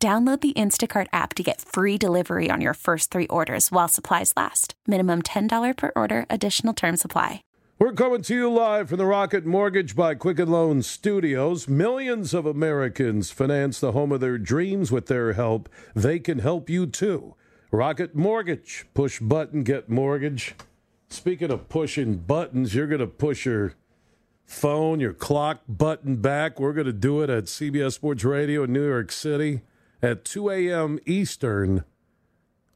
[0.00, 4.32] Download the Instacart app to get free delivery on your first three orders while supplies
[4.36, 4.74] last.
[4.86, 7.42] Minimum $10 per order, additional term supply.
[7.80, 11.66] We're coming to you live from the Rocket Mortgage by Quicken Loans studios.
[11.66, 15.68] Millions of Americans finance the home of their dreams with their help.
[15.96, 17.34] They can help you too.
[17.72, 18.86] Rocket Mortgage.
[18.94, 20.54] Push button, get mortgage.
[21.08, 23.74] Speaking of pushing buttons, you're going to push your
[24.46, 26.60] phone, your clock button back.
[26.60, 29.62] We're going to do it at CBS Sports Radio in New York City
[30.02, 30.98] at 2 a.m.
[31.06, 31.84] Eastern,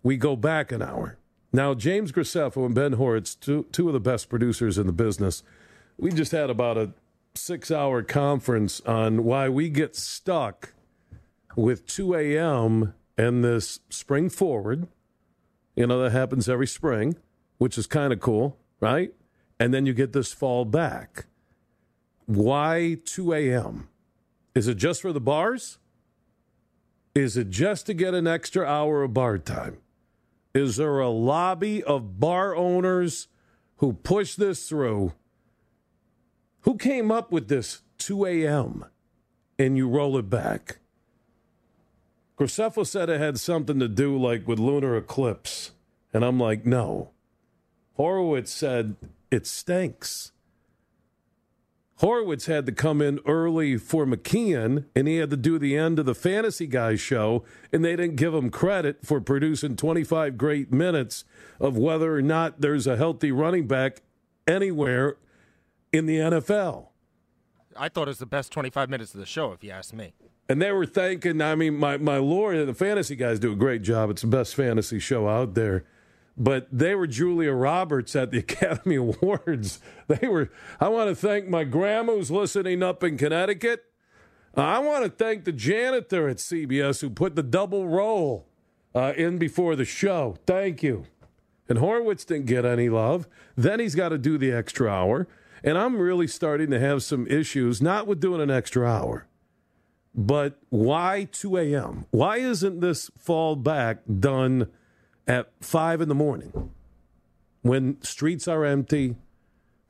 [0.03, 1.19] we go back an hour.
[1.53, 5.43] Now, James Graceffo and Ben Horowitz, two, two of the best producers in the business,
[5.99, 6.93] we just had about a
[7.35, 10.73] six hour conference on why we get stuck
[11.55, 12.95] with 2 a.m.
[13.19, 14.89] and this spring forward.
[15.77, 17.17] You know, that happens every spring,
[17.59, 19.13] which is kind of cool, right?
[19.61, 21.27] And then you get this fall back.
[22.27, 23.89] Why 2 a.m.?
[24.55, 25.79] Is it just for the bars?
[27.15, 29.79] Is it just to get an extra hour of bar time?
[30.55, 33.29] Is there a lobby of bar owners
[33.77, 35.13] who push this through?
[36.63, 38.87] Who came up with this 2 a.m.
[39.59, 40.79] and you roll it back?
[42.39, 45.73] Graceffo said it had something to do like with lunar eclipse.
[46.15, 47.11] And I'm like, no.
[47.97, 48.97] Horowitz said
[49.31, 50.32] it stinks.
[52.03, 56.01] Horowitz had to come in early for McKeon, and he had to do the end
[56.01, 60.73] of the Fantasy Guys show, and they didn't give him credit for producing 25 great
[60.73, 61.25] minutes
[61.61, 64.03] of whether or not there's a healthy running back
[64.49, 65.17] anywhere
[65.93, 66.89] in the NFL.
[67.77, 70.13] I thought it was the best 25 minutes of the show, if you ask me.
[70.49, 73.83] And they were thanking, I mean, my, my lord, the fantasy guys do a great
[73.83, 74.11] job.
[74.11, 75.85] It's the best fantasy show out there
[76.37, 79.81] but they were Julia Roberts at the Academy Awards.
[80.09, 80.51] They were,
[80.81, 83.85] I want to thank my grandma who's listening up in Connecticut.
[84.55, 88.47] I want to thank the janitor at CBS who put the double roll
[88.95, 90.37] uh, in before the show.
[90.47, 91.07] Thank you.
[91.69, 93.27] And Horowitz didn't get any love.
[93.57, 95.27] Then he's got to do the extra hour.
[95.65, 99.27] And I'm really starting to have some issues, not with doing an extra hour,
[100.15, 102.07] but why 2 a.m.?
[102.11, 104.69] Why isn't this fall back done?
[105.27, 106.71] At five in the morning
[107.63, 109.17] when streets are empty,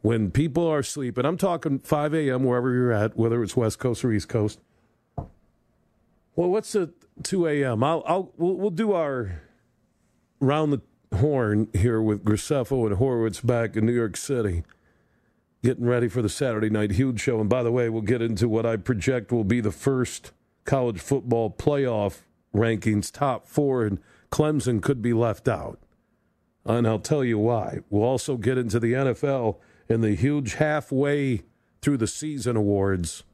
[0.02, 1.24] when people are sleeping.
[1.24, 2.44] I'm talking 5 a.m.
[2.44, 4.60] wherever you're at, whether it's West Coast or East Coast.
[6.34, 7.82] Well, what's the 2 a.m.?
[7.82, 9.42] I'll, I'll we'll, we'll do our
[10.40, 10.80] round the
[11.16, 14.64] horn here with Graceffo and Horowitz back in New York City,
[15.62, 17.40] getting ready for the Saturday night huge show.
[17.40, 20.32] And by the way, we'll get into what I project will be the first
[20.64, 22.20] college football playoff
[22.54, 23.98] rankings, top four, and
[24.32, 25.78] Clemson could be left out.
[26.64, 27.80] And I'll tell you why.
[27.90, 31.42] We'll also get into the NFL and the huge halfway
[31.82, 33.24] through the season awards.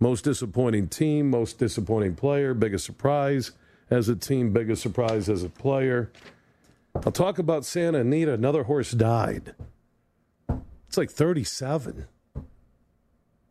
[0.00, 3.52] Most disappointing team, most disappointing player, biggest surprise
[3.90, 6.10] as a team, biggest surprise as a player.
[6.94, 8.32] I'll talk about Santa Anita.
[8.32, 9.54] Another horse died.
[10.88, 12.06] It's like 37.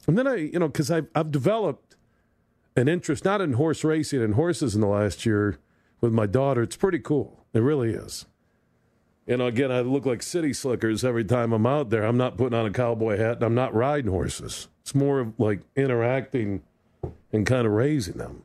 [0.08, 1.96] And then I, you know, because I've, I've developed
[2.76, 5.60] an interest not in horse racing and horses in the last year
[6.02, 6.64] with my daughter.
[6.64, 7.46] It's pretty cool.
[7.54, 8.26] It really is.
[9.28, 12.04] You know, again, I look like city slickers every time I'm out there.
[12.04, 14.68] I'm not putting on a cowboy hat and I'm not riding horses.
[14.82, 16.64] It's more of like interacting
[17.32, 18.44] and kind of raising them.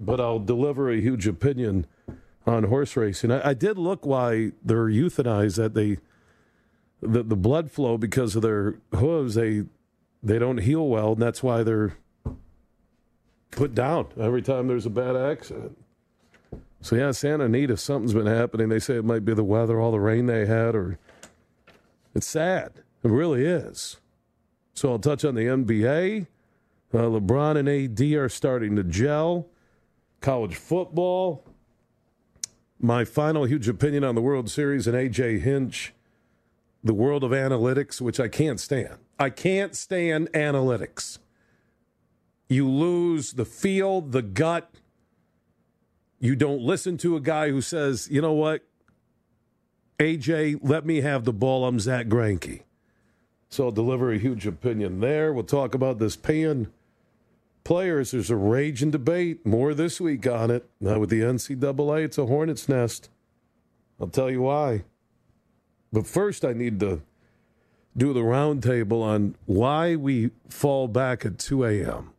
[0.00, 1.86] But I'll deliver a huge opinion
[2.46, 3.30] on horse racing.
[3.30, 5.98] I, I did look why they're euthanized that they
[7.00, 9.64] the the blood flow because of their hooves they
[10.22, 11.96] they don't heal well and that's why they're
[13.54, 15.78] put down every time there's a bad accident.
[16.80, 18.68] So yeah, Santa Anita, something's been happening.
[18.68, 20.98] They say it might be the weather, all the rain they had, or
[22.14, 22.72] it's sad.
[23.02, 23.96] It really is.
[24.74, 26.26] So I'll touch on the NBA.
[26.92, 29.46] Uh, LeBron and AD are starting to gel.
[30.20, 31.44] College football.
[32.78, 35.94] My final huge opinion on the World Series and AJ Hinch.
[36.82, 38.98] The world of analytics, which I can't stand.
[39.18, 41.18] I can't stand analytics
[42.54, 44.70] you lose the feel, the gut.
[46.20, 48.62] You don't listen to a guy who says, you know what,
[49.98, 51.66] AJ, let me have the ball.
[51.66, 52.62] I'm Zack Greinke.
[53.48, 55.32] So I'll deliver a huge opinion there.
[55.32, 56.68] We'll talk about this paying
[57.64, 59.44] players, there's a raging debate.
[59.44, 60.68] More this week on it.
[60.80, 63.10] Now with the NCAA, it's a hornet's nest.
[64.00, 64.84] I'll tell you why.
[65.92, 67.02] But first, I need to
[67.96, 72.13] do the roundtable on why we fall back at 2 a.m.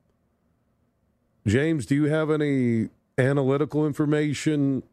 [1.48, 4.84] James, do you have any analytical information?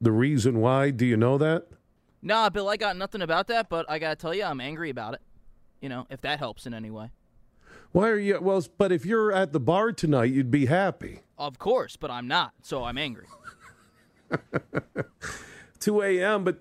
[0.00, 0.90] The reason why?
[0.90, 1.66] Do you know that?
[2.20, 5.14] Nah, Bill, I got nothing about that, but I gotta tell you, I'm angry about
[5.14, 5.20] it.
[5.80, 7.10] You know, if that helps in any way.
[7.92, 8.40] Why are you?
[8.40, 11.20] Well, but if you're at the bar tonight, you'd be happy.
[11.38, 13.26] Of course, but I'm not, so I'm angry.
[15.78, 16.58] 2 a.m., but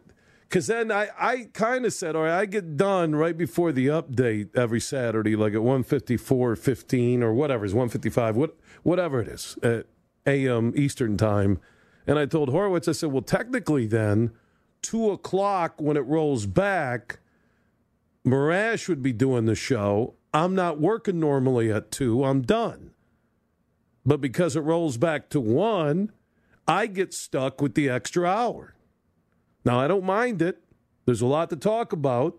[0.53, 3.87] because then I, I kind of said, all right, I get done right before the
[3.87, 9.57] update every Saturday, like at 154, 15 or whatever it's 155, what, whatever it is,
[9.63, 9.87] at
[10.27, 10.71] a.m.
[10.75, 11.59] Eastern time.
[12.05, 14.29] And I told Horowitz, I said, well, technically then,
[14.83, 17.17] 2 o'clock when it rolls back,
[18.23, 20.13] Marash would be doing the show.
[20.35, 22.23] I'm not working normally at 2.
[22.23, 22.91] I'm done.
[24.05, 26.11] But because it rolls back to 1,
[26.67, 28.75] I get stuck with the extra hour.
[29.65, 30.59] Now, I don't mind it.
[31.05, 32.37] There's a lot to talk about,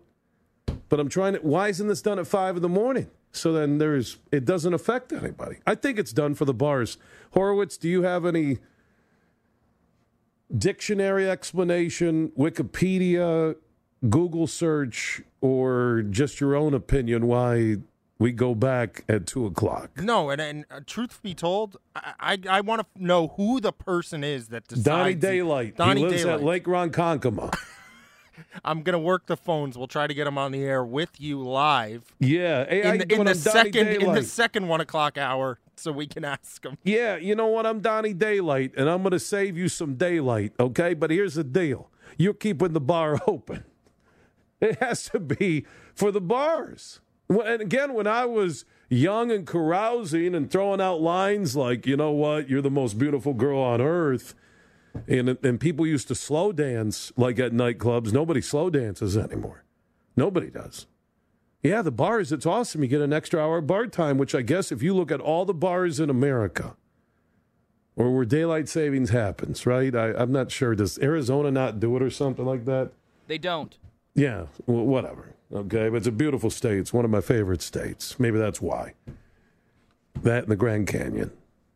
[0.89, 1.39] but I'm trying to.
[1.39, 3.09] Why isn't this done at 5 in the morning?
[3.31, 5.57] So then there's, it doesn't affect anybody.
[5.67, 6.97] I think it's done for the bars.
[7.31, 8.59] Horowitz, do you have any
[10.55, 13.55] dictionary explanation, Wikipedia,
[14.09, 17.77] Google search, or just your own opinion why
[18.19, 20.01] we go back at two o'clock?
[20.01, 23.71] No, and, and uh, truth be told, I I, I want to know who the
[23.71, 24.85] person is that decides.
[24.85, 25.77] Donnie Daylight.
[25.77, 26.39] Donnie he lives Daylight.
[26.39, 27.55] at Lake Ronkonkoma.
[28.65, 29.77] I'm gonna work the phones.
[29.77, 32.65] We'll try to get him on the air with you live yeah.
[32.65, 36.25] Hey, in the, in the second in the second one o'clock hour, so we can
[36.25, 36.77] ask him.
[36.83, 37.65] Yeah, you know what?
[37.65, 40.93] I'm Donnie Daylight, and I'm going to save you some daylight, okay?
[40.93, 43.63] But here's the deal you're keeping the bar open.
[44.61, 47.01] It has to be for the bars.
[47.27, 51.97] Well, And again, when I was young and carousing and throwing out lines like, you
[51.97, 54.35] know what, you're the most beautiful girl on earth,
[55.07, 59.63] and, and people used to slow dance like at nightclubs, nobody slow dances anymore.
[60.15, 60.87] Nobody does.
[61.63, 62.83] Yeah, the bars, it's awesome.
[62.83, 65.19] You get an extra hour of bar time, which I guess if you look at
[65.19, 66.75] all the bars in America
[67.95, 69.95] or where daylight savings happens, right?
[69.95, 70.75] I, I'm not sure.
[70.75, 72.91] Does Arizona not do it or something like that?
[73.27, 73.75] They don't.
[74.13, 75.34] Yeah, well, whatever.
[75.53, 76.79] Okay, but it's a beautiful state.
[76.79, 78.19] It's one of my favorite states.
[78.19, 78.93] Maybe that's why.
[80.23, 81.31] That and the Grand Canyon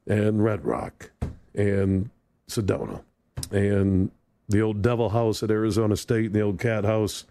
[0.08, 1.12] and Red Rock
[1.54, 2.10] and
[2.48, 3.04] Sedona
[3.52, 4.12] and
[4.48, 7.26] the old Devil House at Arizona State and the old Cat House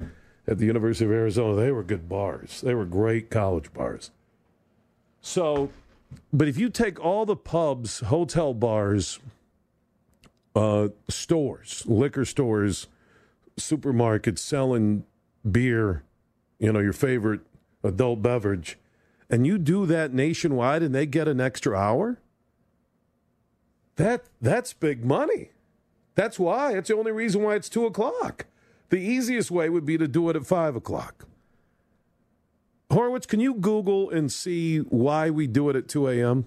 [0.46, 1.60] at the University of Arizona.
[1.60, 2.60] They were good bars.
[2.60, 4.12] They were great college bars.
[5.20, 5.70] So,
[6.32, 9.18] but if you take all the pubs, hotel bars,
[10.54, 12.86] uh, stores, liquor stores,
[13.58, 15.04] supermarkets selling
[15.50, 16.04] beer,
[16.58, 17.40] you know, your favorite
[17.82, 18.78] adult beverage,
[19.30, 22.18] and you do that nationwide and they get an extra hour,
[23.96, 25.50] that that's big money.
[26.14, 26.74] That's why.
[26.74, 28.46] That's the only reason why it's two o'clock.
[28.90, 31.26] The easiest way would be to do it at five o'clock.
[32.90, 36.46] Horowitz, can you Google and see why we do it at 2 a.m.?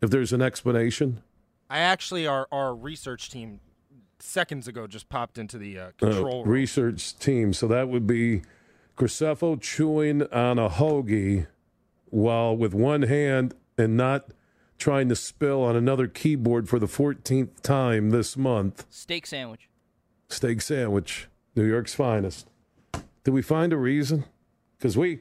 [0.00, 1.20] If there's an explanation?
[1.68, 3.58] I actually, our our research team
[4.20, 6.52] seconds ago just popped into the uh, Uh, control room.
[6.52, 7.52] research team.
[7.52, 8.42] So that would be
[8.96, 11.46] Graceffo chewing on a hoagie
[12.06, 14.28] while with one hand and not
[14.78, 18.84] trying to spill on another keyboard for the 14th time this month.
[18.90, 19.68] Steak sandwich.
[20.28, 22.48] Steak sandwich, New York's finest.
[23.24, 24.24] Did we find a reason?
[24.76, 25.20] Because we,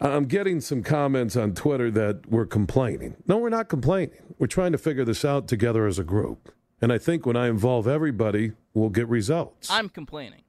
[0.00, 3.16] I'm getting some comments on Twitter that we're complaining.
[3.26, 4.18] No, we're not complaining.
[4.38, 6.52] We're trying to figure this out together as a group.
[6.82, 9.70] And I think when I involve everybody, we'll get results.
[9.70, 10.42] I'm complaining.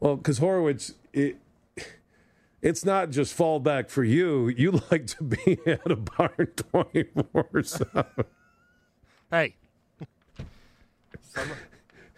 [0.00, 1.38] Well, because Horowitz, it,
[2.62, 4.48] it's not just fall back for you.
[4.48, 6.34] You like to be at a bar
[6.72, 8.04] 24 7.
[9.30, 9.56] Hey,
[11.20, 11.48] some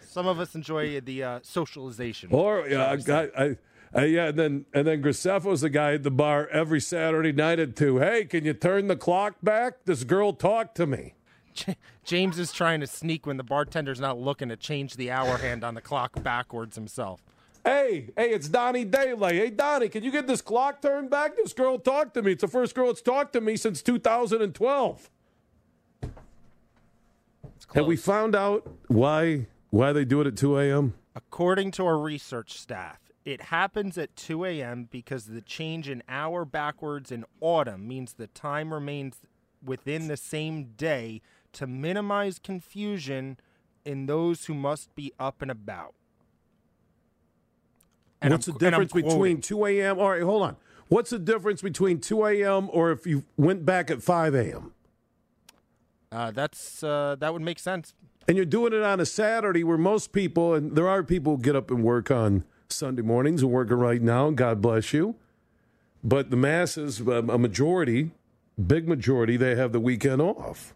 [0.09, 2.29] some of us enjoy the uh, socialization.
[2.31, 3.57] Or, yeah, I, I,
[3.93, 7.59] I, yeah, and then, and then Graceffo's the guy at the bar every Saturday night
[7.59, 7.99] at 2.
[7.99, 9.85] Hey, can you turn the clock back?
[9.85, 11.13] This girl talked to me.
[11.53, 15.37] J- James is trying to sneak when the bartender's not looking to change the hour
[15.37, 17.21] hand on the clock backwards himself.
[17.65, 19.35] Hey, hey, it's Donnie Daylight.
[19.35, 21.35] Hey, Donnie, can you get this clock turned back?
[21.35, 22.33] This girl talked to me.
[22.33, 25.09] It's the first girl that's talked to me since 2012.
[27.75, 30.95] Have we found out why why they do it at 2 a.m.?
[31.15, 34.87] According to our research staff, it happens at 2 a.m.
[34.89, 39.17] because the change in hour backwards in autumn means the time remains
[39.63, 41.21] within the same day
[41.53, 43.37] to minimize confusion
[43.85, 45.93] in those who must be up and about.
[48.21, 49.99] And What's I'm- the and I'm difference between 2 a.m.?
[49.99, 50.57] All right, hold on.
[50.89, 52.69] What's the difference between 2 a.m.
[52.73, 54.73] or if you went back at 5 a.m.?
[56.11, 57.93] Uh, that's uh, that would make sense.
[58.27, 61.41] And you're doing it on a Saturday where most people, and there are people who
[61.41, 65.15] get up and work on Sunday mornings and working right now, God bless you.
[66.03, 68.11] But the masses, a majority,
[68.67, 70.73] big majority, they have the weekend off.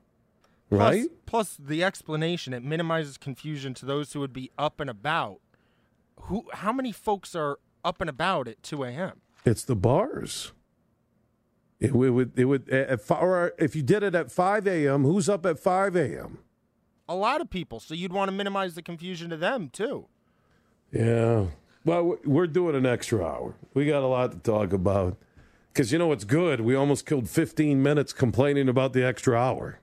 [0.69, 1.07] Right?
[1.25, 5.39] Plus, plus the explanation, it minimizes confusion to those who would be up and about.
[6.21, 6.45] Who?
[6.53, 9.21] How many folks are up and about at 2 a.m.?
[9.45, 10.53] It's the bars.
[11.79, 15.45] It would, it would, at, or if you did it at 5 a.m., who's up
[15.45, 16.39] at 5 a.m.?
[17.09, 17.81] A lot of people.
[17.81, 20.07] So you'd want to minimize the confusion to them, too.
[20.93, 21.47] Yeah.
[21.83, 23.55] Well, we're doing an extra hour.
[23.73, 25.17] We got a lot to talk about.
[25.73, 26.61] Because you know what's good?
[26.61, 29.79] We almost killed 15 minutes complaining about the extra hour.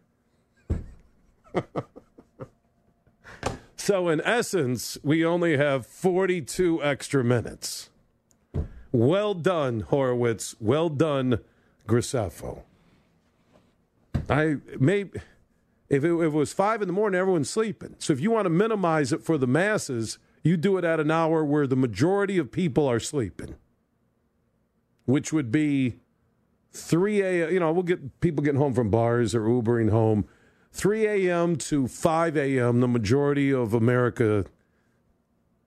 [3.80, 7.88] so, in essence, we only have 42 extra minutes.
[8.92, 10.54] Well done, Horowitz.
[10.60, 11.38] Well done,
[11.87, 12.62] Graceffo.
[14.28, 15.10] I may
[15.88, 17.96] if it, if it was five in the morning, everyone's sleeping.
[17.99, 21.10] So if you want to minimize it for the masses, you do it at an
[21.10, 23.56] hour where the majority of people are sleeping,
[25.06, 25.96] which would be
[26.72, 27.52] 3 a.m.
[27.52, 30.26] You know, we'll get people getting home from bars or Ubering home.
[30.72, 31.56] 3 a.m.
[31.56, 34.46] to 5 a.m., the majority of America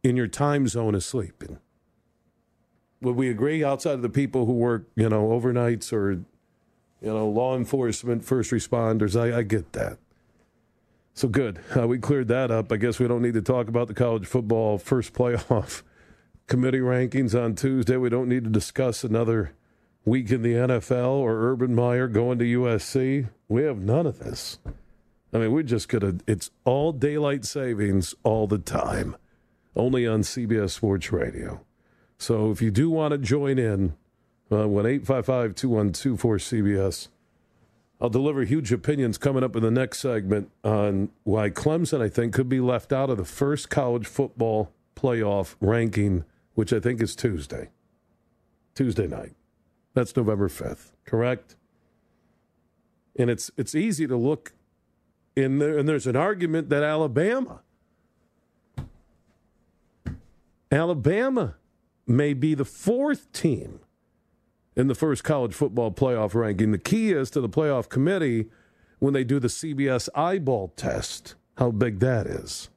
[0.01, 1.59] in your time zone is sleeping.
[3.01, 6.25] Would we agree outside of the people who work, you know, overnights or, you
[7.01, 9.19] know, law enforcement, first responders?
[9.19, 9.97] I, I get that.
[11.13, 11.59] So good.
[11.77, 12.71] Uh, we cleared that up.
[12.71, 15.83] I guess we don't need to talk about the college football first playoff
[16.47, 17.97] committee rankings on Tuesday.
[17.97, 19.53] We don't need to discuss another
[20.05, 23.29] week in the NFL or Urban Meyer going to USC.
[23.47, 24.57] We have none of this.
[25.33, 29.15] I mean, we're just going to, it's all daylight savings all the time,
[29.75, 31.61] only on CBS Sports Radio.
[32.17, 33.95] So if you do want to join in,
[34.51, 37.07] uh, 1 855 212 cbs
[38.03, 42.33] I'll deliver huge opinions coming up in the next segment on why Clemson, I think,
[42.33, 47.15] could be left out of the first college football playoff ranking, which I think is
[47.15, 47.69] Tuesday.
[48.75, 49.31] Tuesday night.
[49.93, 51.55] That's November 5th, correct?
[53.15, 54.51] And it's it's easy to look
[55.35, 57.61] in there, and there's an argument that Alabama,
[60.71, 61.55] Alabama
[62.05, 63.79] may be the fourth team
[64.75, 66.71] in the first college football playoff ranking.
[66.71, 68.49] The key is to the playoff committee
[68.99, 72.69] when they do the CBS eyeball test, how big that is.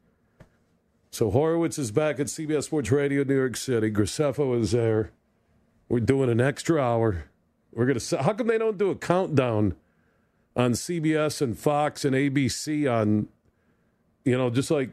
[1.11, 3.91] So Horowitz is back at CBS Sports Radio, New York City.
[3.91, 5.13] Graceffo is there.
[5.89, 7.31] We're doing an extra hour.
[7.73, 8.23] We're gonna.
[8.23, 9.77] How come they don't do a countdown
[10.57, 13.29] on CBS and Fox and ABC on,
[14.25, 14.91] you know, just like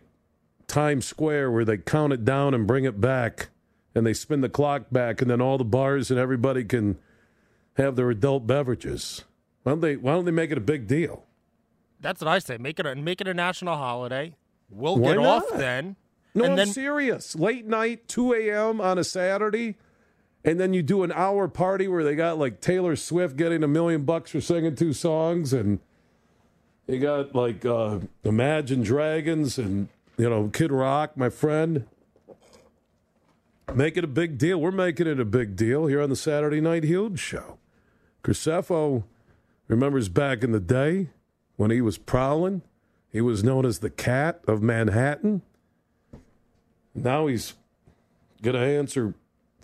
[0.67, 3.49] Times Square where they count it down and bring it back?
[3.95, 6.97] and they spin the clock back, and then all the bars and everybody can
[7.75, 9.23] have their adult beverages.
[9.63, 9.95] Why don't they?
[9.95, 11.25] Why don't they make it a big deal?
[11.99, 12.57] That's what I say.
[12.57, 14.35] Make it a make it a national holiday.
[14.69, 15.43] We'll why get not?
[15.43, 15.95] off then.
[16.35, 17.35] No, and I'm then, serious.
[17.35, 18.81] Late night, 2 a.m.
[18.81, 19.75] on a Saturday,
[20.45, 23.67] and then you do an hour party where they got like Taylor Swift getting a
[23.67, 25.79] million bucks for singing two songs, and
[26.87, 31.85] you got like uh, Imagine Dragons and you know Kid Rock, my friend.
[33.73, 34.59] Make it a big deal.
[34.59, 37.57] We're making it a big deal here on the Saturday Night Huge Show.
[38.21, 39.03] Graceffo
[39.67, 41.09] remembers back in the day
[41.55, 42.61] when he was prowling.
[43.09, 45.43] He was known as the cat of Manhattan.
[46.93, 47.53] Now he's
[48.41, 49.13] going to answer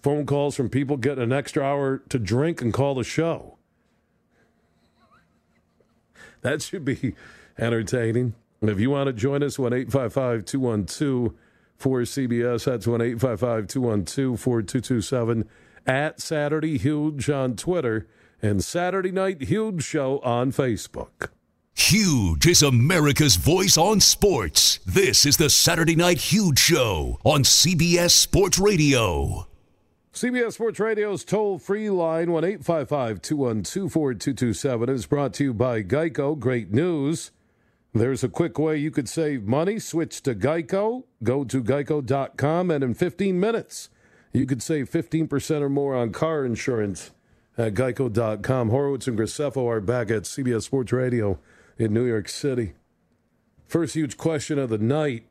[0.02, 3.58] phone calls from people getting an extra hour to drink and call the show.
[6.42, 7.16] That should be
[7.58, 8.34] entertaining.
[8.62, 11.34] If you want to join us, 1 855 212
[11.78, 12.66] for CBS.
[12.66, 15.50] That's 1 855 212 4227
[15.86, 18.08] at Saturday Huge on Twitter
[18.42, 21.30] and Saturday Night Huge Show on Facebook.
[21.76, 24.80] Huge is America's voice on sports.
[24.86, 29.49] This is the Saturday Night Huge Show on CBS Sports Radio.
[30.14, 35.84] CBS Sports Radio's toll free line, 1 855 212 4227, is brought to you by
[35.84, 36.38] Geico.
[36.38, 37.32] Great news.
[37.94, 39.78] There's a quick way you could save money.
[39.78, 41.04] Switch to Geico.
[41.24, 43.90] Go to geico.com, and in 15 minutes,
[44.34, 47.12] you could save 15% or more on car insurance
[47.56, 48.70] at geico.com.
[48.70, 51.40] Horowitz and Graceffo are back at CBS Sports Radio
[51.78, 52.74] in New York City.
[53.68, 55.28] First huge question of the night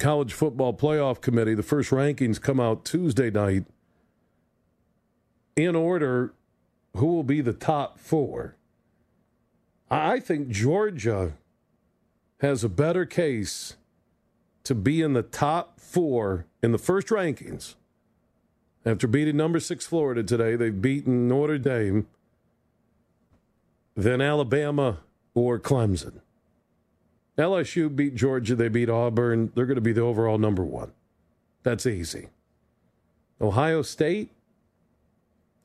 [0.00, 1.54] College Football Playoff Committee.
[1.54, 3.64] The first rankings come out Tuesday night.
[5.58, 6.34] In order,
[6.94, 8.54] who will be the top four?
[9.90, 11.32] I think Georgia
[12.40, 13.74] has a better case
[14.62, 17.74] to be in the top four in the first rankings
[18.86, 22.06] After beating number six Florida today, they've beaten Notre Dame,
[23.96, 24.98] then Alabama
[25.34, 26.20] or Clemson.
[27.36, 29.50] LSU beat Georgia, they beat Auburn.
[29.56, 30.92] They're going to be the overall number one.
[31.64, 32.28] That's easy.
[33.40, 34.30] Ohio State,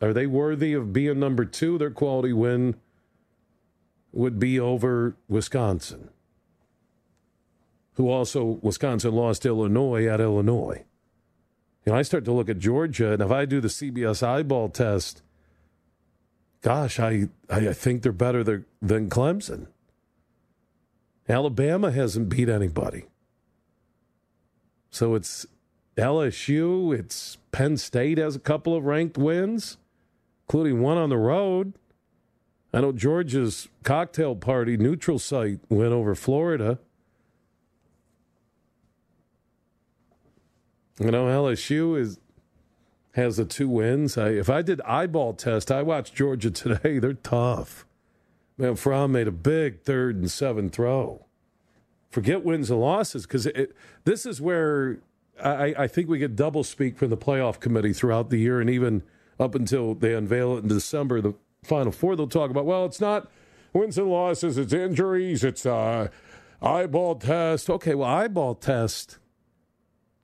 [0.02, 1.78] are they worthy of being number two?
[1.78, 2.76] Their quality win
[4.12, 6.10] would be over Wisconsin,
[7.94, 10.86] who also, Wisconsin lost Illinois at Illinois.
[11.86, 14.70] You know, I start to look at Georgia, and if I do the CBS eyeball
[14.70, 15.22] test,
[16.62, 19.68] gosh, I, I think they're better than Clemson.
[21.28, 23.06] Alabama hasn't beat anybody.
[24.90, 25.46] So it's
[25.98, 29.78] LSU, it's Penn State has a couple of ranked wins,
[30.48, 31.74] including one on the road.
[32.74, 36.80] I know Georgia's cocktail party neutral site went over Florida.
[41.00, 42.20] You know, LSU is
[43.14, 44.18] has the two wins.
[44.18, 46.98] I, if I did eyeball test, I watched Georgia today.
[47.00, 47.86] They're tough.
[48.58, 51.26] Man, Fromm made a big third and seven throw.
[52.10, 53.48] Forget wins and losses because
[54.04, 55.00] this is where
[55.44, 58.70] I, I think we get double speak from the playoff committee throughout the year and
[58.70, 59.04] even
[59.40, 62.16] up until they unveil it in December, the Final Four.
[62.16, 63.30] They'll talk about well, it's not
[63.74, 66.10] wins and losses, it's injuries, it's uh,
[66.62, 67.70] eyeball test.
[67.70, 69.18] Okay, well, eyeball test.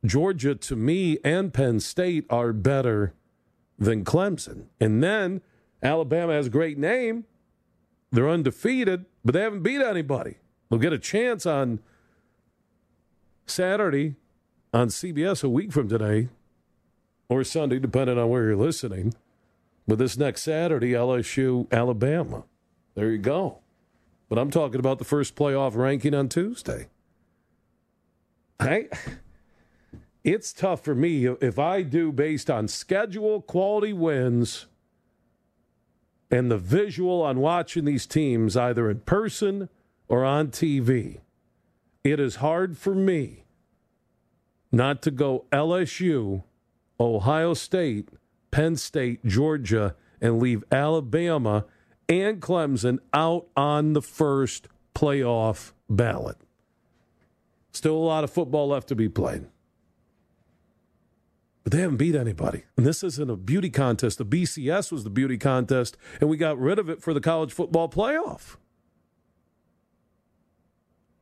[0.05, 3.13] Georgia, to me, and Penn State are better
[3.77, 4.67] than Clemson.
[4.79, 5.41] And then
[5.83, 7.25] Alabama has a great name.
[8.11, 10.37] They're undefeated, but they haven't beat anybody.
[10.69, 11.79] They'll get a chance on
[13.45, 14.15] Saturday
[14.73, 16.29] on CBS a week from today
[17.29, 19.13] or Sunday, depending on where you're listening.
[19.87, 22.43] But this next Saturday, LSU, Alabama.
[22.95, 23.59] There you go.
[24.27, 26.87] But I'm talking about the first playoff ranking on Tuesday.
[28.59, 28.89] I,
[30.23, 34.65] it's tough for me if I do based on schedule, quality wins,
[36.29, 39.69] and the visual on watching these teams either in person
[40.07, 41.19] or on TV.
[42.03, 43.45] It is hard for me
[44.71, 46.43] not to go LSU,
[46.99, 48.09] Ohio State,
[48.51, 51.65] Penn State, Georgia, and leave Alabama
[52.07, 56.37] and Clemson out on the first playoff ballot.
[57.71, 59.45] Still a lot of football left to be played.
[61.63, 62.63] But they haven't beat anybody.
[62.77, 64.17] And this isn't a beauty contest.
[64.17, 67.53] The BCS was the beauty contest, and we got rid of it for the college
[67.53, 68.57] football playoff.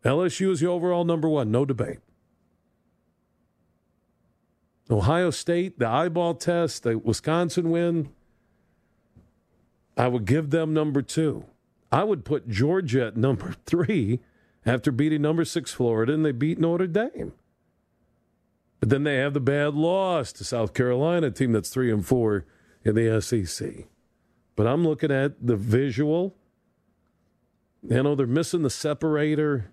[0.06, 2.00] LSU is the overall number one, no debate.
[4.90, 8.10] Ohio State, the eyeball test, the Wisconsin win,
[9.98, 11.46] I would give them number two.
[11.92, 14.20] I would put Georgia at number three
[14.66, 17.34] after beating number six Florida, and they beat Notre Dame.
[18.80, 22.46] But then they have the bad loss to South Carolina, team that's three and four
[22.84, 23.86] in the SEC.
[24.56, 26.36] But I'm looking at the visual.
[27.82, 29.72] You know, they're missing the separator,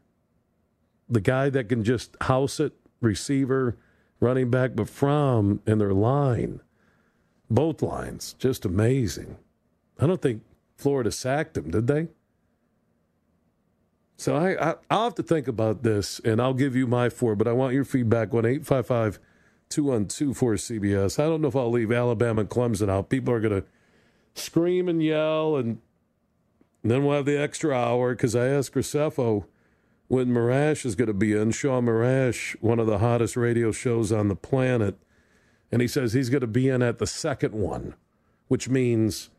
[1.09, 3.77] the guy that can just house it, receiver
[4.21, 6.61] running back, but Fromm and their line,
[7.51, 9.37] both lines, just amazing.
[9.99, 10.43] I don't think
[10.77, 12.09] Florida sacked him, did they?
[14.17, 17.35] So I, I will have to think about this, and I'll give you my four.
[17.35, 18.33] But I want your feedback.
[18.33, 19.19] One eight five five
[19.69, 21.19] two one two four CBS.
[21.19, 23.09] I don't know if I'll leave Alabama and Clemson out.
[23.09, 23.67] People are going to
[24.35, 25.81] scream and yell, and,
[26.83, 29.47] and then we'll have the extra hour because I asked Graceffo
[30.09, 31.51] when Marash is going to be in.
[31.51, 34.97] Sean Marash, one of the hottest radio shows on the planet.
[35.73, 37.95] And he says he's going to be in at the second one,
[38.49, 39.31] which means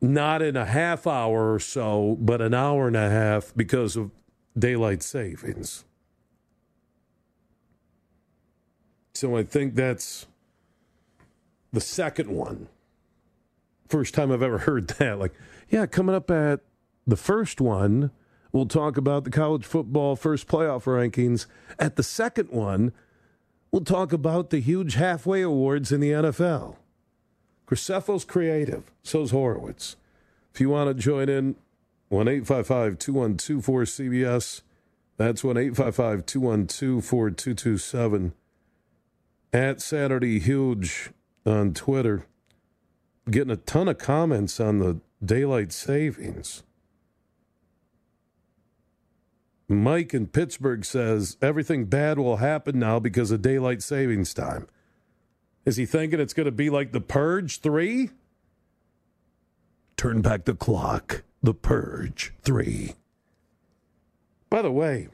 [0.00, 4.10] not in a half hour or so, but an hour and a half because of
[4.58, 5.84] daylight savings.
[9.14, 10.26] So I think that's
[11.72, 12.68] the second one.
[13.88, 15.18] First time I've ever heard that.
[15.18, 15.34] Like,
[15.68, 16.60] yeah, coming up at
[17.06, 18.10] the first one,
[18.52, 21.46] We'll talk about the college football first playoff rankings.
[21.78, 22.92] At the second one,
[23.70, 26.76] we'll talk about the huge halfway awards in the NFL.
[27.66, 29.96] Graceffo's creative, so's Horowitz.
[30.52, 31.54] If you want to join in,
[32.08, 34.62] 1 855 212 cbs
[35.16, 38.32] That's 1 855 212 4227.
[39.52, 41.10] At Saturday Huge
[41.46, 42.26] on Twitter.
[43.30, 46.64] Getting a ton of comments on the daylight savings.
[49.70, 54.66] Mike in Pittsburgh says everything bad will happen now because of daylight savings time.
[55.64, 58.10] Is he thinking it's going to be like The Purge 3?
[59.96, 61.22] Turn back the clock.
[61.40, 62.94] The Purge 3.
[64.50, 65.06] By the way,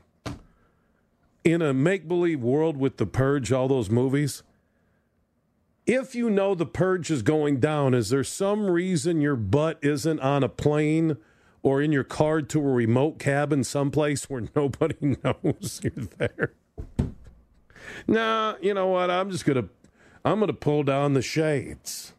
[1.44, 4.42] in a make believe world with The Purge, all those movies,
[5.84, 10.18] if you know the purge is going down, is there some reason your butt isn't
[10.20, 11.18] on a plane
[11.66, 16.52] or in your car to a remote cabin someplace where nobody knows you're there?
[18.06, 19.10] Nah, you know what?
[19.10, 19.64] I'm just gonna
[20.24, 22.12] I'm gonna pull down the shades.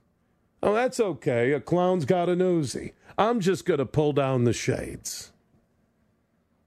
[0.61, 1.53] Oh, that's okay.
[1.53, 2.91] A clown's got a newsie.
[3.17, 5.31] I'm just gonna pull down the shades.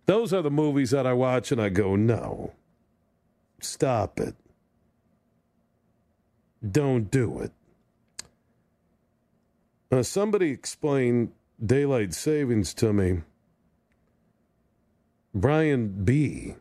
[0.06, 2.54] Those are the movies that I watch and I go, no.
[3.60, 4.36] Stop it.
[6.66, 7.52] Don't do it.
[9.92, 11.32] Uh, somebody explained
[11.64, 13.20] daylight savings to me.
[15.35, 16.55] Brian B.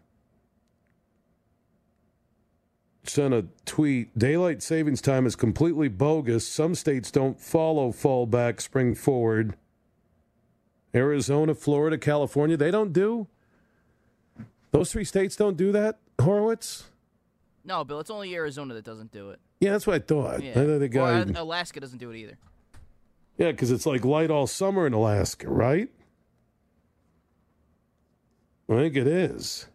[3.03, 6.47] sent a tweet Daylight savings time is completely bogus.
[6.47, 9.55] Some states don't follow fall back, spring forward.
[10.93, 13.27] Arizona, Florida, California, they don't do?
[14.71, 16.89] Those three states don't do that, Horowitz?
[17.65, 19.39] No, Bill, it's only Arizona that doesn't do it.
[19.59, 20.43] Yeah, that's what I thought.
[20.43, 20.51] Yeah.
[20.51, 22.37] I thought the guy, Well, Alaska doesn't do it either.
[23.39, 25.87] Yeah, because it's like light all summer in Alaska, right?
[28.69, 29.67] I think it is.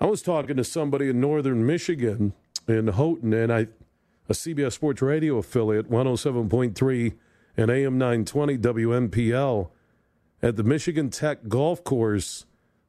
[0.00, 2.32] I was talking to somebody in northern Michigan
[2.66, 3.68] in Houghton, and I,
[4.28, 7.14] a CBS Sports Radio affiliate, 107.3
[7.56, 9.70] and AM 920 WMPL,
[10.42, 12.46] at the Michigan Tech golf course.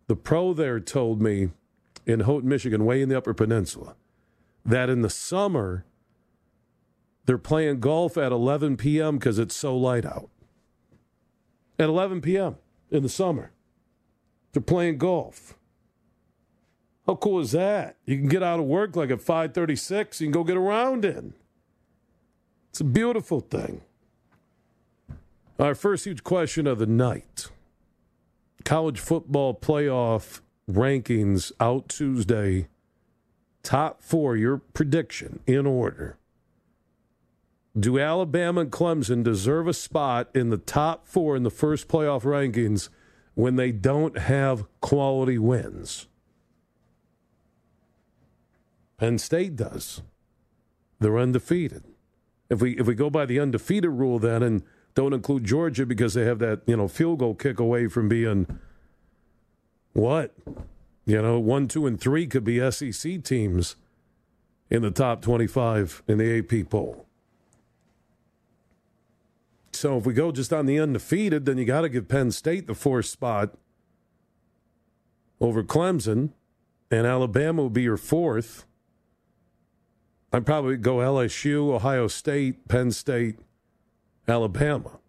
[0.08, 1.52] The pro there told me
[2.08, 3.96] in Houghton, Michigan, way in the Upper Peninsula,
[4.66, 5.86] that in the summer
[7.26, 9.18] they're playing golf at 11 p.m.
[9.18, 10.30] because it's so light out.
[11.80, 12.58] At 11 p.m.
[12.92, 13.52] in the summer,
[14.52, 15.58] they're playing golf.
[17.08, 17.98] How cool is that?
[18.06, 20.22] You can get out of work like at 5:36.
[20.22, 21.34] You can go get a round in.
[22.70, 23.82] It's a beautiful thing.
[25.60, 27.50] Our first huge question of the night:
[28.64, 32.68] College football playoff rankings out Tuesday.
[33.64, 34.38] Top four.
[34.38, 36.18] Your prediction in order.
[37.78, 42.22] Do Alabama and Clemson deserve a spot in the top four in the first playoff
[42.22, 42.90] rankings
[43.34, 46.08] when they don't have quality wins?
[48.98, 50.04] Penn State does.
[51.00, 51.84] They're undefeated.
[52.50, 56.14] If we if we go by the undefeated rule then and don't include Georgia because
[56.14, 58.60] they have that, you know, field goal kick away from being
[59.94, 60.36] what?
[61.06, 63.76] You know, one, two, and three could be SEC teams
[64.70, 67.08] in the top 25 in the AP poll.
[69.76, 72.68] So if we go just on the undefeated, then you got to give Penn State
[72.68, 73.56] the fourth spot
[75.42, 76.32] over Clemson,
[76.90, 78.66] and Alabama will be your fourth.
[80.32, 83.38] I'd probably go LSU, Ohio State, Penn State,
[84.28, 85.00] Alabama.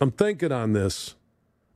[0.00, 1.14] I'm thinking on this.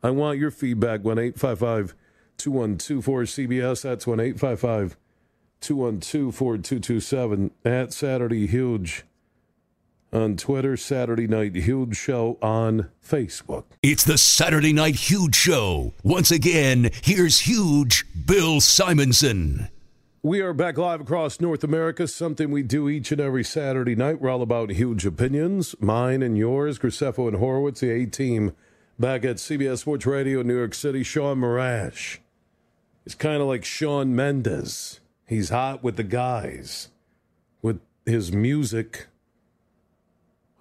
[0.03, 1.05] I want your feedback.
[1.05, 1.95] 1 855
[2.39, 4.97] 212 cbs That's 1 855
[5.61, 7.51] 212 4227.
[7.65, 9.05] At Saturday Huge
[10.13, 13.65] on Twitter, Saturday Night Huge Show on Facebook.
[13.83, 15.95] It's the Saturday Night Huge Show.
[16.03, 19.69] Once again, here's Huge Bill Simonson.
[20.23, 24.21] We are back live across North America, something we do each and every Saturday night.
[24.21, 28.53] We're all about huge opinions, mine and yours, Graceffo and Horowitz, the A team
[28.99, 31.03] back at CBS Sports Radio in New York City.
[31.03, 32.19] Sean Marash.
[33.03, 35.01] He's kind of like Shawn Mendes.
[35.27, 36.91] He's hot with the guys,
[37.61, 39.09] with his music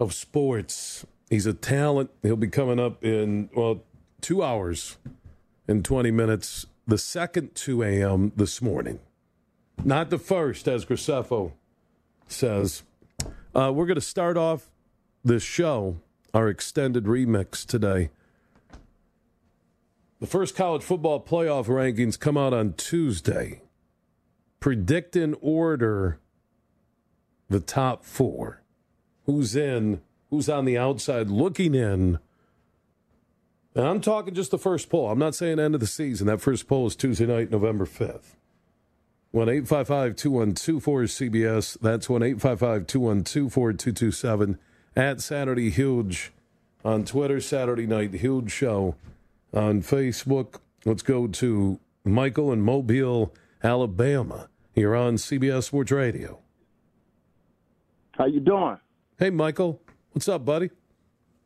[0.01, 1.05] of sports.
[1.29, 2.09] He's a talent.
[2.23, 3.83] He'll be coming up in, well,
[4.19, 4.97] two hours
[5.67, 8.31] and 20 minutes, the second 2 a.m.
[8.35, 8.99] this morning.
[9.85, 11.51] Not the first, as Graceffo
[12.27, 12.81] says.
[13.55, 14.71] Uh, we're going to start off
[15.23, 15.97] this show,
[16.33, 18.09] our extended remix today.
[20.19, 23.61] The first college football playoff rankings come out on Tuesday.
[24.59, 26.19] Predict in order
[27.49, 28.60] the top four.
[29.31, 32.19] Who's in, who's on the outside looking in.
[33.73, 35.09] And I'm talking just the first poll.
[35.09, 36.27] I'm not saying end of the season.
[36.27, 38.35] That first poll is Tuesday night, November 5th.
[39.31, 44.59] 1 855 212 cbs That's 1 855 212 4227.
[44.97, 46.33] At Saturday Huge
[46.83, 48.95] on Twitter, Saturday Night Huge Show
[49.53, 50.59] on Facebook.
[50.83, 54.49] Let's go to Michael in Mobile, Alabama.
[54.75, 56.39] Here on CBS Sports Radio.
[58.11, 58.77] How you doing?
[59.21, 59.79] Hey, Michael.
[60.13, 60.71] What's up, buddy?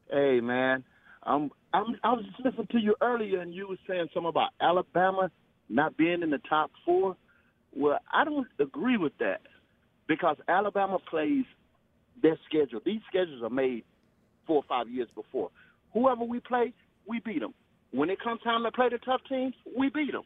[0.09, 0.85] Hey, man.
[1.23, 4.51] Um, I'm, I was just listening to you earlier, and you were saying something about
[4.61, 5.29] Alabama
[5.67, 7.17] not being in the top four.
[7.75, 9.41] Well, I don't agree with that
[10.07, 11.43] because Alabama plays
[12.21, 12.79] their schedule.
[12.85, 13.83] These schedules are made
[14.47, 15.49] four or five years before.
[15.93, 16.71] Whoever we play,
[17.05, 17.53] we beat them.
[17.91, 20.23] When it comes time to play the tough teams, we beat them.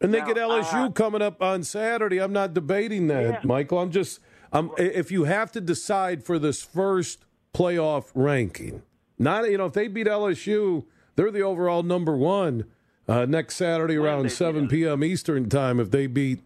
[0.00, 2.16] And they Now, get LSU coming up on Saturday.
[2.18, 3.40] I'm not debating that, Yeah.
[3.44, 3.78] Michael.
[3.78, 4.20] I'm just
[4.52, 8.82] Um, if you have to decide for this first playoff ranking,
[9.18, 10.84] not you know if they beat LSU,
[11.16, 12.66] they're the overall number one
[13.08, 15.02] uh, next Saturday around 7 p.m.
[15.02, 15.80] Eastern time.
[15.80, 16.40] If they beat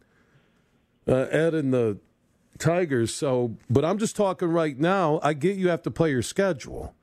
[1.08, 1.98] uh, Ed and the
[2.58, 5.20] Tigers, so but I'm just talking right now.
[5.22, 6.94] I get you have to play your schedule,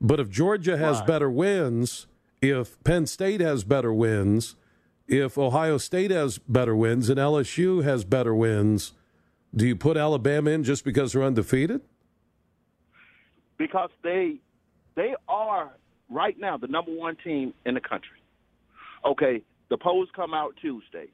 [0.00, 2.06] but if Georgia has better wins,
[2.40, 4.56] if Penn State has better wins,
[5.06, 8.92] if Ohio State has better wins, and LSU has better wins,
[9.54, 11.80] do you put Alabama in just because they're undefeated?
[13.58, 14.36] because they
[14.94, 15.70] they are
[16.08, 18.22] right now the number one team in the country.
[19.04, 21.08] Okay, the polls come out Tuesday.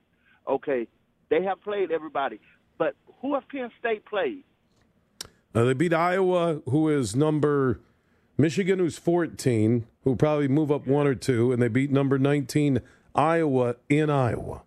[0.49, 0.87] Okay,
[1.31, 2.38] they have played everybody,
[2.79, 4.44] but who have Penn State played?
[5.55, 7.81] Uh, they beat Iowa, who is number
[8.37, 12.81] Michigan, who's 14, who probably move up one or two, and they beat number 19
[13.14, 14.62] Iowa in Iowa.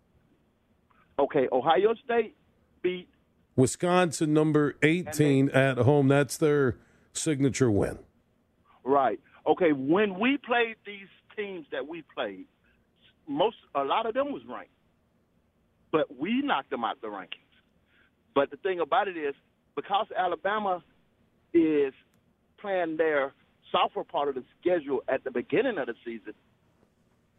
[1.20, 2.36] Okay, Ohio State
[2.82, 3.10] beat
[3.58, 6.08] Wisconsin, number 18 at home.
[6.08, 6.78] That's their
[7.12, 8.00] signature win.
[8.86, 9.20] right.
[9.48, 12.46] Okay, when we played these teams that we played,
[13.28, 14.72] most a lot of them was ranked,
[15.92, 17.48] but we knocked them out the rankings.
[18.36, 19.34] But the thing about it is,
[19.76, 20.84] because Alabama
[21.54, 21.94] is
[22.60, 23.34] playing their
[23.72, 26.34] sophomore part of the schedule at the beginning of the season,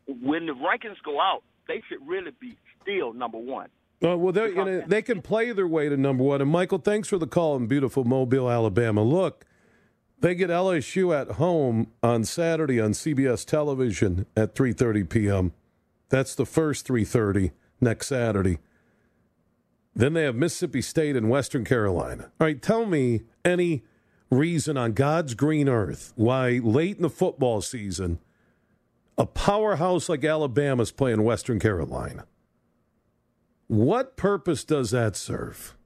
[0.06, 3.68] when the rankings go out, they should really be still number one.
[4.02, 6.40] Uh, well, they're, you know, they can play their way to number one.
[6.40, 9.02] And Michael, thanks for the call in beautiful Mobile, Alabama.
[9.02, 9.44] Look,
[10.20, 15.52] they get LSU at home on Saturday on CBS television at 3:30 p.m.
[16.08, 18.58] That's the first 3:30 next Saturday.
[19.94, 22.30] Then they have Mississippi State and Western Carolina.
[22.40, 23.82] All right, tell me any
[24.30, 28.20] reason on God's green earth why late in the football season
[29.16, 32.26] a powerhouse like Alabama's playing Western Carolina.
[33.68, 35.76] What purpose does that serve?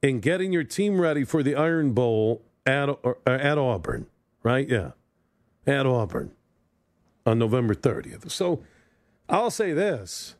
[0.00, 4.06] In getting your team ready for the Iron Bowl at, uh, at Auburn,
[4.42, 4.68] right?
[4.68, 4.92] Yeah,
[5.66, 6.30] at Auburn
[7.26, 8.30] on November 30th.
[8.30, 8.62] So
[9.28, 10.36] I'll say this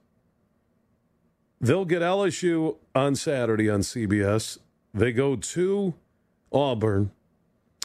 [1.61, 4.59] they'll get LSU on Saturday on CBS.
[4.94, 5.94] They go to
[6.53, 7.11] Auburn,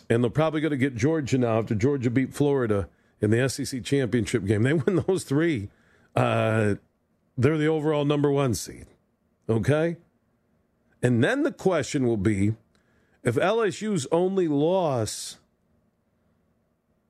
[0.09, 2.87] and they're probably going to get Georgia now after Georgia beat Florida
[3.19, 4.63] in the SEC championship game.
[4.63, 5.69] They win those three.
[6.15, 6.75] Uh,
[7.37, 8.85] they're the overall number one seed.
[9.49, 9.97] Okay?
[11.01, 12.53] And then the question will be
[13.23, 15.37] if LSU's only loss,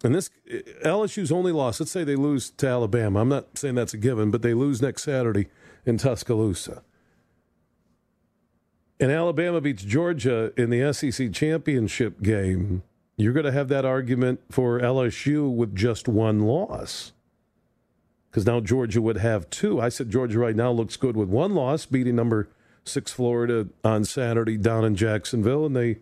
[0.03, 0.29] and this
[0.83, 3.21] LSU's only loss, let's say they lose to Alabama.
[3.21, 5.47] I'm not saying that's a given, but they lose next Saturday
[5.85, 6.83] in Tuscaloosa.
[8.99, 12.83] And Alabama beats Georgia in the SEC championship game.
[13.17, 17.11] You're going to have that argument for LSU with just one loss
[18.33, 19.79] because now Georgia would have two.
[19.79, 22.49] I said Georgia right now looks good with one loss, beating number
[22.83, 25.99] six Florida on Saturday down in Jacksonville, and they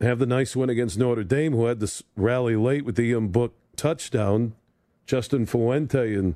[0.00, 3.28] have the nice win against Notre Dame, who had this rally late with the Ian
[3.28, 4.56] Book touchdown.
[5.06, 6.34] Justin Fuente and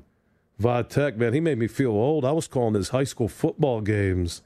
[0.61, 2.23] Vatek, man, he made me feel old.
[2.23, 4.41] I was calling his high school football games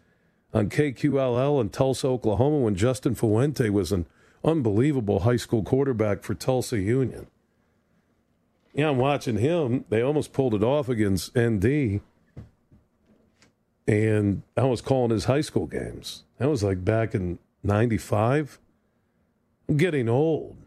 [0.55, 4.07] on KQLL in Tulsa, Oklahoma, when Justin Fuente was an
[4.43, 7.27] unbelievable high school quarterback for Tulsa Union.
[8.73, 9.85] Yeah, I'm watching him.
[9.89, 12.01] They almost pulled it off against ND.
[13.87, 16.23] And I was calling his high school games.
[16.37, 18.59] That was like back in 95.
[19.69, 20.57] I'm getting old.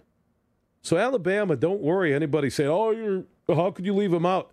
[0.83, 2.14] So, Alabama, don't worry.
[2.14, 4.53] Anybody say, oh, you're, how could you leave them out?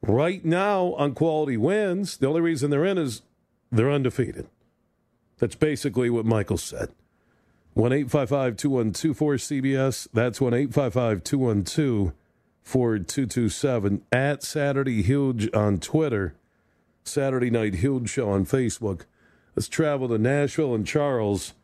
[0.00, 3.22] Right now, on quality wins, the only reason they're in is
[3.70, 4.46] they're undefeated.
[5.38, 6.90] That's basically what Michael said.
[7.74, 12.12] 1 855 212 cbs That's 1 855 212
[12.64, 16.34] 4227 at Saturday Huge on Twitter,
[17.04, 19.02] Saturday Night Huge Show on Facebook.
[19.54, 21.54] Let's travel to Nashville and Charles.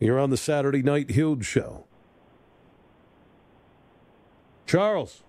[0.00, 1.84] You're on the Saturday Night Huge Show.
[4.66, 5.22] Charles,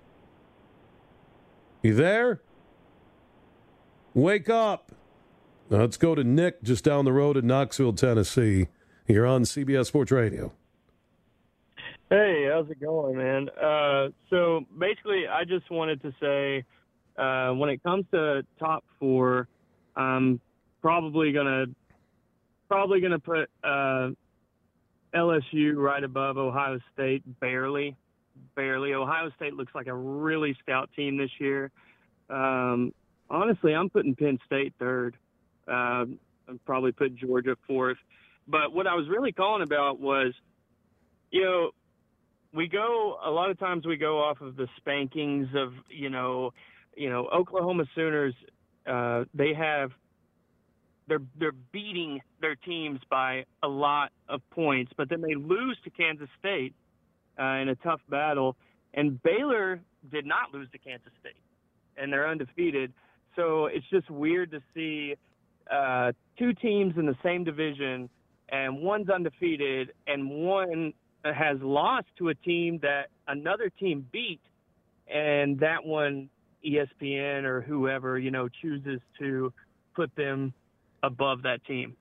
[1.81, 2.41] you there?
[4.13, 4.91] Wake up.
[5.69, 8.67] Now let's go to Nick just down the road in Knoxville, Tennessee.
[9.07, 10.51] You're on CBS Sports Radio.
[12.11, 13.47] Hey, how's it going, man?
[13.51, 16.65] Uh, so basically, I just wanted to say,
[17.17, 19.47] uh, when it comes to top four,
[19.95, 20.41] I'm
[20.81, 21.67] probably gonna
[22.67, 24.09] probably gonna put uh,
[25.15, 27.95] LSU right above Ohio State, barely,
[28.57, 28.93] barely.
[28.93, 31.71] Ohio State looks like a really stout team this year.
[32.29, 32.93] Um,
[33.29, 35.15] honestly, I'm putting Penn State third.
[35.65, 36.19] Um,
[36.49, 37.99] I'd probably put Georgia fourth.
[38.49, 40.33] But what I was really calling about was,
[41.31, 41.71] you know,
[42.53, 46.51] we go a lot of times we go off of the spankings of you know
[46.95, 48.33] you know Oklahoma Sooners
[48.85, 49.91] uh, they have
[51.07, 55.89] they're they're beating their teams by a lot of points, but then they lose to
[55.89, 56.73] Kansas State
[57.39, 58.55] uh, in a tough battle.
[58.93, 61.35] And Baylor did not lose to Kansas State,
[61.97, 62.93] and they're undefeated.
[63.35, 65.15] So it's just weird to see
[65.71, 68.09] uh, two teams in the same division,
[68.49, 74.41] and one's undefeated, and one has lost to a team that another team beat,
[75.07, 76.29] and that one
[76.65, 79.51] ESPN or whoever you know chooses to
[79.95, 80.53] put them
[81.03, 81.95] above that team.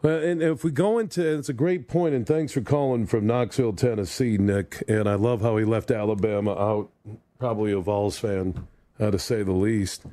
[0.00, 3.26] Well, and if we go into it's a great point, and thanks for calling from
[3.26, 4.82] Knoxville, Tennessee, Nick.
[4.86, 6.90] And I love how he left Alabama out.
[7.38, 8.66] Probably a Vols fan,
[9.00, 10.04] uh, to say the least.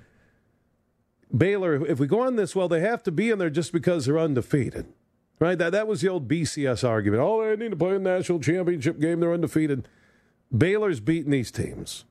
[1.35, 4.05] Baylor, if we go on this, well, they have to be in there just because
[4.05, 4.87] they're undefeated,
[5.39, 5.57] right?
[5.57, 7.21] That that was the old BCS argument.
[7.21, 9.87] Oh, they need to play a national championship game; they're undefeated.
[10.55, 12.05] Baylor's beaten these teams.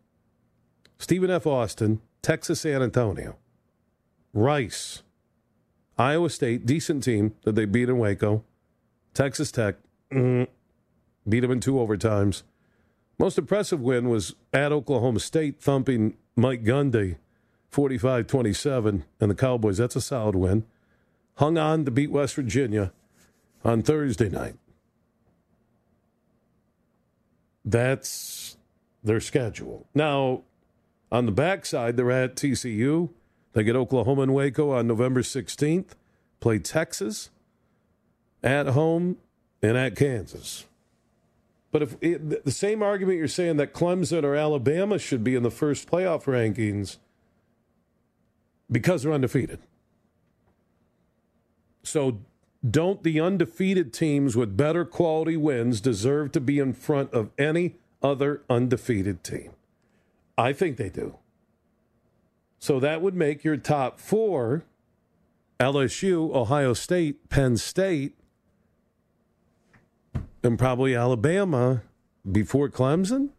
[0.98, 1.46] Stephen F.
[1.46, 3.36] Austin, Texas San Antonio,
[4.32, 5.02] Rice,
[5.98, 8.44] Iowa State, decent team that they beat in Waco.
[9.12, 9.76] Texas Tech,
[10.10, 10.46] mm,
[11.28, 12.42] beat them in two overtimes.
[13.18, 17.16] Most impressive win was at Oklahoma State, thumping Mike Gundy
[17.70, 19.78] 45 27, and the Cowboys.
[19.78, 20.64] That's a solid win.
[21.36, 22.92] Hung on to beat West Virginia
[23.64, 24.56] on Thursday night.
[27.64, 28.56] That's
[29.02, 29.86] their schedule.
[29.94, 30.42] Now,
[31.10, 33.10] on the backside, they're at TCU.
[33.52, 35.92] They get Oklahoma and Waco on November 16th,
[36.40, 37.30] play Texas
[38.42, 39.16] at home
[39.62, 40.66] and at Kansas.
[41.70, 45.42] But if it, the same argument you're saying that Clemson or Alabama should be in
[45.42, 46.98] the first playoff rankings
[48.70, 49.58] because they're undefeated.
[51.82, 52.20] So
[52.68, 57.76] don't the undefeated teams with better quality wins deserve to be in front of any
[58.02, 59.50] other undefeated team?
[60.36, 61.18] I think they do.
[62.58, 64.64] So that would make your top four
[65.60, 68.16] LSU, Ohio State, Penn State,
[70.42, 71.82] and probably Alabama
[72.30, 73.30] before Clemson.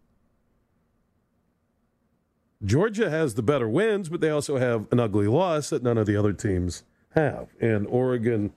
[2.63, 6.07] Georgia has the better wins, but they also have an ugly loss that none of
[6.07, 7.49] the other teams have.
[7.59, 8.53] And Oregon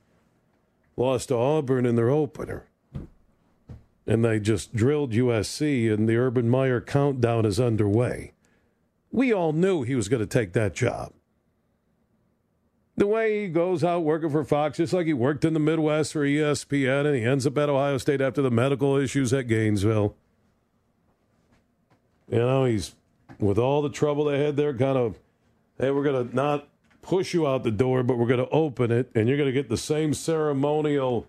[0.99, 2.67] lost to Auburn in their opener.
[4.07, 8.33] And they just drilled USC, and the Urban Meyer countdown is underway
[9.11, 11.13] we all knew he was going to take that job.
[12.97, 16.13] The way he goes out working for Fox, just like he worked in the Midwest
[16.13, 20.17] for ESPN, and he ends up at Ohio State after the medical issues at Gainesville.
[22.29, 22.95] You know, he's
[23.39, 25.17] with all the trouble they had there, kind of,
[25.79, 26.69] hey, we're going to not
[27.09, 29.53] push you out the door, but we're going to open it, and you're going to
[29.53, 31.27] get the same ceremonial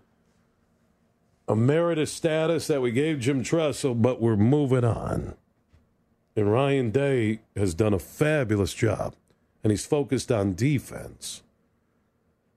[1.48, 5.34] emeritus status that we gave Jim Tressel, but we're moving on.
[6.36, 9.14] And Ryan Day has done a fabulous job,
[9.64, 11.42] and he's focused on defense.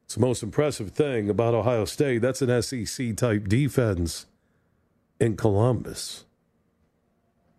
[0.03, 2.21] It's the most impressive thing about Ohio State.
[2.21, 4.25] That's an SEC type defense
[5.21, 6.25] in Columbus.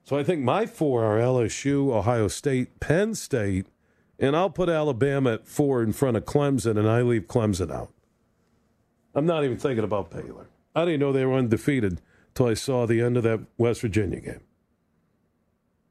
[0.04, 3.66] So I think my four are LSU, Ohio State, Penn State,
[4.18, 7.92] and I'll put Alabama at four in front of Clemson, and I leave Clemson out.
[9.14, 10.48] I'm not even thinking about Baylor.
[10.74, 14.20] I didn't know they were undefeated until I saw the end of that West Virginia
[14.20, 14.40] game.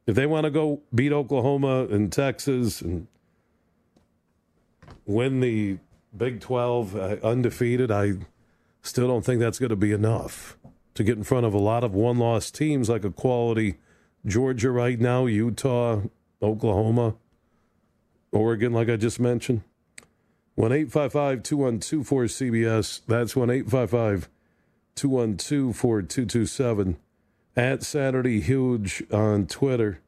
[0.06, 3.08] If they want to go beat Oklahoma and Texas and
[5.06, 5.78] win the
[6.16, 8.14] Big 12 uh, undefeated, I
[8.82, 10.58] still don't think that's going to be enough
[10.96, 13.76] to get in front of a lot of one loss teams like a quality
[14.26, 16.02] Georgia right now, Utah,
[16.42, 17.16] Oklahoma,
[18.34, 19.62] Oregon, like I just mentioned.
[20.56, 24.30] 1 855 212 cbs That's 1 855
[24.96, 26.98] 212 4227
[27.56, 30.00] at Saturday Huge on Twitter.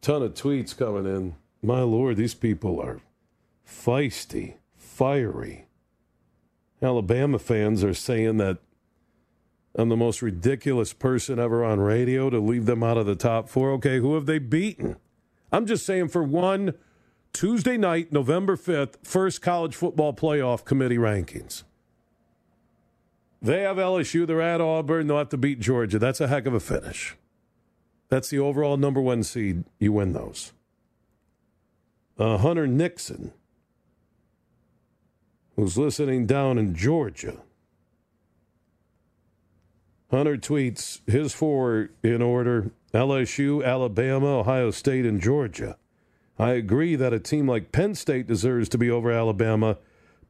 [0.00, 1.34] Ton of tweets coming in.
[1.62, 3.00] My lord, these people are
[3.66, 5.66] feisty, fiery.
[6.82, 8.58] Alabama fans are saying that
[9.74, 13.48] I'm the most ridiculous person ever on radio to leave them out of the top
[13.48, 13.70] four.
[13.72, 14.96] Okay, who have they beaten?
[15.52, 16.74] I'm just saying for one
[17.32, 21.62] Tuesday night, November 5th, first college football playoff committee rankings.
[23.42, 24.26] They have LSU.
[24.26, 25.06] They're at Auburn.
[25.06, 25.98] They'll have to beat Georgia.
[25.98, 27.16] That's a heck of a finish.
[28.08, 29.64] That's the overall number one seed.
[29.78, 30.52] You win those.
[32.18, 33.32] Uh, Hunter Nixon,
[35.56, 37.38] who's listening down in Georgia.
[40.10, 45.78] Hunter tweets his four in order LSU, Alabama, Ohio State, and Georgia.
[46.40, 49.76] I agree that a team like Penn State deserves to be over Alabama,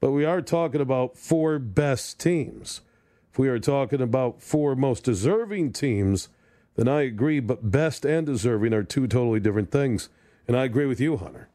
[0.00, 2.80] but we are talking about four best teams.
[3.30, 6.28] If we are talking about four most deserving teams,
[6.74, 10.08] then I agree, but best and deserving are two totally different things.
[10.48, 11.48] And I agree with you, Hunter.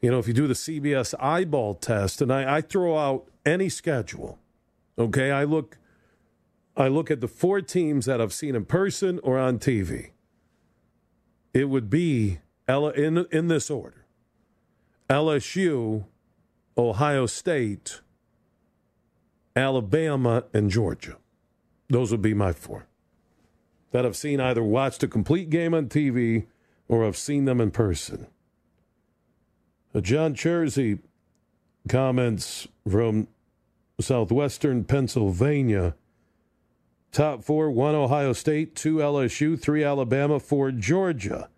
[0.00, 3.68] You know, if you do the CBS eyeball test, and I, I throw out any
[3.68, 4.38] schedule,
[4.98, 5.76] okay, I look,
[6.74, 10.12] I look at the four teams that I've seen in person or on TV.
[11.52, 12.38] It would be
[12.70, 14.06] Ella in in this order:
[15.08, 16.04] LSU,
[16.78, 18.00] Ohio State,
[19.56, 21.16] Alabama, and Georgia.
[21.88, 22.86] Those would be my four
[23.90, 26.46] that I've seen either watched a complete game on TV
[26.86, 28.28] or I've seen them in person.
[30.00, 31.00] John Chersey
[31.88, 33.26] comments from
[34.00, 35.96] southwestern Pennsylvania.
[37.10, 41.48] Top four one Ohio State, two LSU, three Alabama, four Georgia.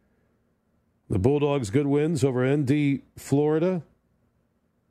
[1.12, 3.82] The Bulldogs' good wins over ND Florida.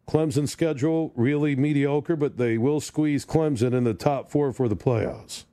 [0.07, 4.75] Clemson's schedule really mediocre, but they will squeeze Clemson in the top four for the
[4.75, 5.45] playoffs.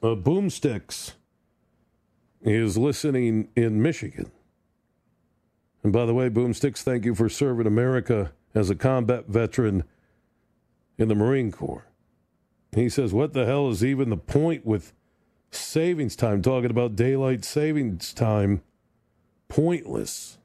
[0.00, 1.14] Uh, Boomsticks
[2.42, 4.30] is listening in Michigan.
[5.82, 9.82] And by the way, Boomsticks, thank you for serving America as a combat veteran
[10.96, 11.88] in the Marine Corps.
[12.70, 14.92] He says, What the hell is even the point with
[15.54, 16.42] savings time?
[16.42, 18.62] Talking about daylight savings time.
[19.48, 20.38] Pointless.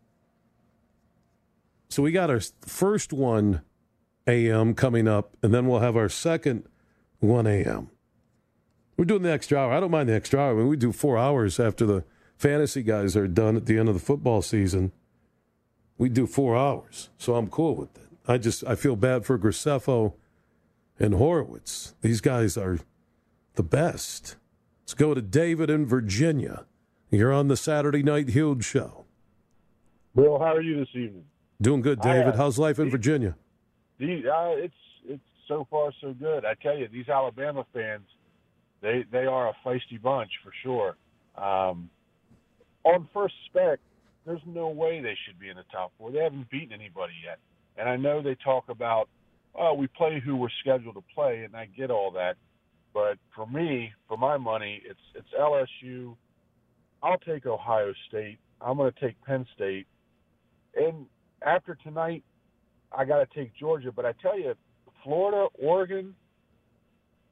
[1.89, 3.61] So we got our first 1
[4.27, 4.73] a.m.
[4.73, 6.67] coming up, and then we'll have our second
[7.19, 7.89] 1 a.m.
[8.97, 9.73] We're doing the extra hour.
[9.73, 10.51] I don't mind the extra hour.
[10.51, 12.03] I mean, we do four hours after the
[12.35, 14.91] fantasy guys are done at the end of the football season.
[15.97, 18.09] We do four hours, so I'm cool with it.
[18.27, 20.13] I just I feel bad for Graceffo
[20.99, 21.95] and Horowitz.
[22.01, 22.79] These guys are
[23.55, 24.35] the best.
[24.87, 26.63] Let's go to David in Virginia.
[27.09, 29.03] You're on the Saturday Night Huge Show.
[30.15, 31.25] Bill, how are you this evening?
[31.61, 32.35] Doing good, David.
[32.35, 33.35] uh, How's life in Virginia?
[33.99, 34.73] These, uh, it's
[35.05, 36.45] it's so far so good.
[36.45, 38.05] I tell you, these Alabama fans,
[38.79, 40.95] they they are a feisty bunch for sure.
[41.35, 41.89] Um,
[42.85, 43.79] on first spec,
[44.25, 46.11] there's no way they should be in the top four.
[46.11, 47.39] They haven't beaten anybody yet,
[47.75, 49.09] and I know they talk about,
[49.53, 52.37] oh, we play who we're scheduled to play, and I get all that.
[52.97, 56.15] But for me, for my money, it's it's LSU.
[57.03, 58.39] I'll take Ohio State.
[58.59, 59.85] I'm going to take Penn State,
[60.75, 61.05] and
[61.43, 62.23] after tonight,
[62.91, 63.91] I got to take Georgia.
[63.91, 64.55] But I tell you,
[65.03, 66.15] Florida, Oregon,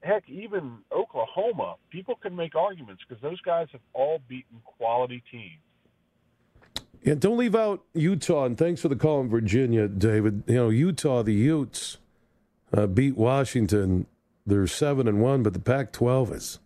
[0.03, 5.63] heck, even Oklahoma, people can make arguments because those guys have all beaten quality teams.
[7.03, 8.45] And don't leave out Utah.
[8.45, 10.43] And thanks for the call in Virginia, David.
[10.45, 11.97] You know, Utah, the Utes
[12.71, 14.05] uh, beat Washington.
[14.45, 16.59] They're seven and one, but the Pac-12 is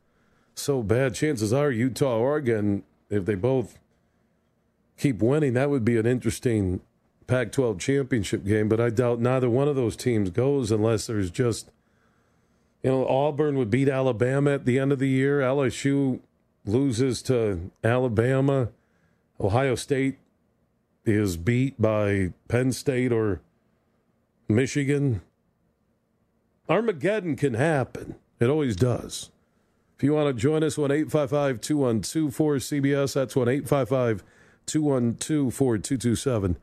[0.53, 1.15] so bad.
[1.15, 3.79] Chances are Utah, Oregon, if they both
[4.97, 6.81] keep winning, that would be an interesting
[7.25, 11.29] Pac 12 championship game, but I doubt neither one of those teams goes unless there's
[11.29, 11.69] just,
[12.83, 15.39] you know, Auburn would beat Alabama at the end of the year.
[15.39, 16.19] LSU
[16.65, 18.69] loses to Alabama.
[19.39, 20.17] Ohio State
[21.05, 23.41] is beat by Penn State or
[24.47, 25.21] Michigan.
[26.69, 28.15] Armageddon can happen.
[28.39, 29.31] It always does.
[29.97, 34.23] If you want to join us, 1 855 212 4CBS, that's 1 855
[34.65, 36.57] 212 4227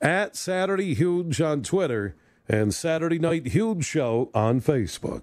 [0.00, 2.16] at Saturday Huge on Twitter
[2.48, 5.22] and Saturday Night Huge Show on Facebook.